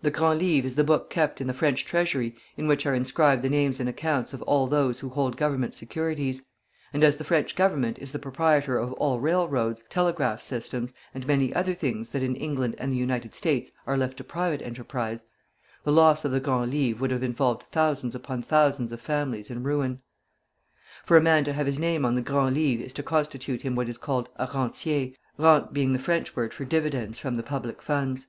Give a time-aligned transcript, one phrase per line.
[0.00, 3.42] The Grand Livre is the book kept in the French Treasury in which are inscribed
[3.42, 6.42] the names and accounts of all those who hold Government securities;
[6.92, 11.54] and as the French Government is the proprietor of all railroads, telegraph systems, and many
[11.54, 15.26] other things that in England and the United States are left to private enterprise,
[15.84, 19.62] the loss of the Grand Livre would have involved thousands upon thousands of families in
[19.62, 20.00] ruin.
[21.04, 23.76] For a man to have his name on the Grand Livre is to constitute him
[23.76, 27.80] what is called a rentier, rentes being the French word for dividends from the public
[27.80, 28.26] funds.